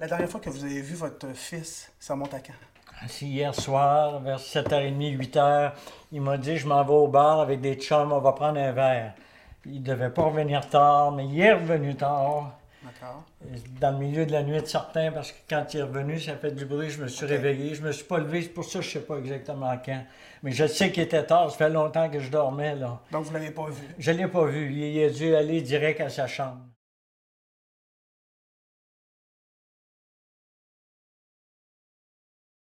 La 0.00 0.06
dernière 0.06 0.28
fois 0.28 0.38
que 0.38 0.48
vous 0.48 0.62
avez 0.62 0.80
vu 0.80 0.94
votre 0.94 1.26
fils, 1.34 1.90
ça 1.98 2.14
monte 2.14 2.32
à 2.32 2.38
quand? 2.38 2.52
C'est 3.08 3.24
hier 3.24 3.52
soir, 3.52 4.20
vers 4.20 4.38
7h30, 4.38 5.18
8h. 5.18 5.72
Il 6.12 6.20
m'a 6.20 6.38
dit 6.38 6.56
Je 6.56 6.68
m'en 6.68 6.84
vais 6.84 6.92
au 6.92 7.08
bar 7.08 7.40
avec 7.40 7.60
des 7.60 7.74
chums, 7.74 8.12
on 8.12 8.20
va 8.20 8.30
prendre 8.30 8.60
un 8.60 8.70
verre. 8.70 9.14
Il 9.66 9.82
devait 9.82 10.10
pas 10.10 10.22
revenir 10.22 10.68
tard, 10.68 11.10
mais 11.10 11.26
il 11.26 11.40
est 11.40 11.52
revenu 11.52 11.96
tard. 11.96 12.56
D'accord. 12.84 13.24
Dans 13.80 13.90
le 13.90 13.98
milieu 13.98 14.24
de 14.24 14.30
la 14.30 14.44
nuit, 14.44 14.60
certain, 14.64 15.10
parce 15.10 15.32
que 15.32 15.38
quand 15.50 15.66
il 15.74 15.80
est 15.80 15.82
revenu, 15.82 16.20
ça 16.20 16.36
fait 16.36 16.52
du 16.52 16.64
bruit, 16.64 16.90
je 16.90 17.02
me 17.02 17.08
suis 17.08 17.26
réveillé. 17.26 17.74
Je 17.74 17.82
me 17.82 17.90
suis 17.90 18.04
pas 18.04 18.18
levé, 18.18 18.42
c'est 18.42 18.50
pour 18.50 18.64
ça 18.64 18.78
que 18.78 18.84
je 18.84 18.90
sais 18.90 19.00
pas 19.00 19.16
exactement 19.16 19.76
quand. 19.84 20.04
Mais 20.44 20.52
je 20.52 20.68
sais 20.68 20.92
qu'il 20.92 21.02
était 21.02 21.24
tard, 21.24 21.50
ça 21.50 21.56
fait 21.56 21.70
longtemps 21.70 22.08
que 22.08 22.20
je 22.20 22.30
dormais, 22.30 22.76
là. 22.76 23.00
Donc, 23.10 23.24
vous 23.24 23.32
l'avez 23.32 23.50
pas 23.50 23.66
vu? 23.66 23.82
Je 23.98 24.12
l'ai 24.12 24.28
pas 24.28 24.44
vu. 24.44 24.72
Il 24.72 25.04
a 25.04 25.10
dû 25.10 25.34
aller 25.34 25.60
direct 25.60 26.00
à 26.00 26.08
sa 26.08 26.28
chambre. 26.28 26.60